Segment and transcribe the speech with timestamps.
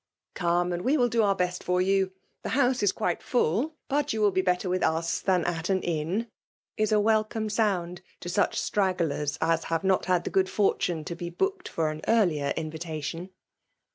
[0.33, 2.11] "Come, and ^e• wjli do'oor best for you;
[2.41, 5.75] the house is qinte vfnll, but yott will be better with us thttn at sta
[5.75, 6.27] I ixm/^
[6.75, 11.29] is a welbome sound to such stragglers Plb ^lilnrernot had the good fbrtnne to be
[11.29, 13.29] booked.: iur au' eartte^ invitation.